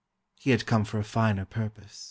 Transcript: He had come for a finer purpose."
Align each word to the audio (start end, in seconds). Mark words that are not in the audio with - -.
He 0.39 0.49
had 0.49 0.65
come 0.65 0.83
for 0.83 0.97
a 0.97 1.03
finer 1.03 1.45
purpose." 1.45 1.99